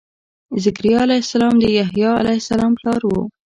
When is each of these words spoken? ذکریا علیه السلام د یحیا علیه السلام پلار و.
ذکریا 0.65 0.97
علیه 1.05 1.21
السلام 1.25 1.53
د 1.59 1.65
یحیا 1.79 2.11
علیه 2.21 2.37
السلام 2.41 2.71
پلار 2.79 3.01
و. 3.07 3.11